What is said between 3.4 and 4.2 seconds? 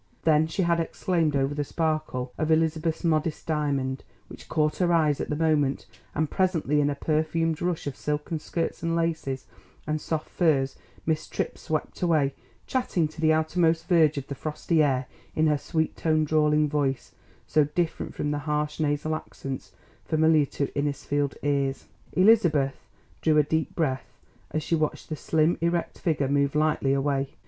diamond,